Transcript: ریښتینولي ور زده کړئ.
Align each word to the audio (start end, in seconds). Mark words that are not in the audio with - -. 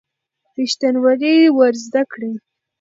ریښتینولي 0.57 1.35
ور 1.57 1.73
زده 1.85 2.03
کړئ. 2.11 2.33